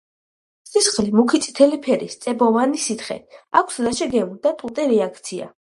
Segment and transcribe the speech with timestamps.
[0.69, 5.55] სისხლი მუქი წითელი ფერის, წებოვანი სითხეა, აქვს მლაშე გემო და ტუტე რეაქცია.